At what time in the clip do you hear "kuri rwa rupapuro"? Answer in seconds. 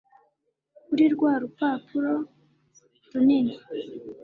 0.85-2.13